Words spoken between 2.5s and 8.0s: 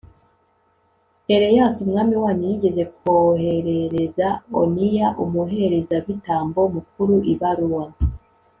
yigeze koherereza oniya, umuherezabitambo mukuru, ibaruwa